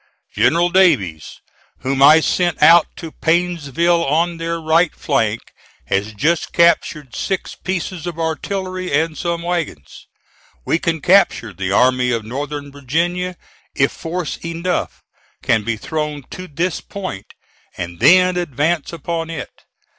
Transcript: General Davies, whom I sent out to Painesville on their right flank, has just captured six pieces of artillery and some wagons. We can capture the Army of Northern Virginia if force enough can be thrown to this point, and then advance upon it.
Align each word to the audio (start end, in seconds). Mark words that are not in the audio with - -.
General 0.33 0.69
Davies, 0.71 1.41
whom 1.81 2.01
I 2.01 2.21
sent 2.21 2.59
out 2.63 2.87
to 2.95 3.11
Painesville 3.11 4.03
on 4.03 4.37
their 4.37 4.59
right 4.59 4.95
flank, 4.95 5.53
has 5.85 6.11
just 6.13 6.53
captured 6.53 7.15
six 7.15 7.53
pieces 7.53 8.07
of 8.07 8.17
artillery 8.17 8.91
and 8.91 9.15
some 9.15 9.43
wagons. 9.43 10.07
We 10.65 10.79
can 10.79 11.01
capture 11.01 11.53
the 11.53 11.71
Army 11.71 12.09
of 12.09 12.25
Northern 12.25 12.71
Virginia 12.71 13.35
if 13.75 13.91
force 13.91 14.37
enough 14.43 15.03
can 15.43 15.63
be 15.63 15.77
thrown 15.77 16.23
to 16.31 16.47
this 16.47 16.81
point, 16.81 17.35
and 17.77 17.99
then 17.99 18.37
advance 18.37 18.91
upon 18.91 19.29
it. 19.29 19.51